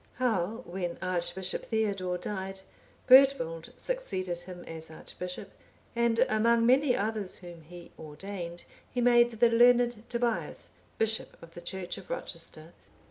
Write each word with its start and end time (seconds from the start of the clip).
How, 0.15 0.63
when 0.65 0.97
Archbishop 0.99 1.67
Theodore 1.67 2.17
died, 2.17 2.61
Bertwald 3.05 3.69
succeeded 3.77 4.39
him 4.39 4.63
as 4.65 4.89
archbishop, 4.89 5.51
and, 5.95 6.25
among 6.27 6.65
many 6.65 6.95
others 6.95 7.35
whom 7.35 7.61
he 7.61 7.91
ordained, 7.99 8.63
he 8.89 8.99
made 8.99 9.33
the 9.39 9.49
learned 9.51 10.09
Tobias 10.09 10.71
bishop 10.97 11.37
of 11.43 11.53
the 11.53 11.61
church 11.61 11.99
of 11.99 12.09
Rochester. 12.09 12.73